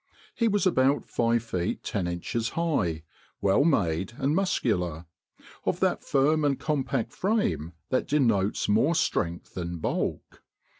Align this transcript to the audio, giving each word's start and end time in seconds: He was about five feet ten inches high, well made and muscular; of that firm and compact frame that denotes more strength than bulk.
He 0.33 0.47
was 0.47 0.65
about 0.65 1.05
five 1.05 1.43
feet 1.43 1.83
ten 1.83 2.07
inches 2.07 2.49
high, 2.57 3.03
well 3.39 3.63
made 3.63 4.13
and 4.17 4.35
muscular; 4.35 5.05
of 5.63 5.79
that 5.79 6.03
firm 6.03 6.43
and 6.43 6.59
compact 6.59 7.11
frame 7.13 7.73
that 7.89 8.07
denotes 8.07 8.67
more 8.67 8.95
strength 8.95 9.53
than 9.53 9.77
bulk. 9.77 10.41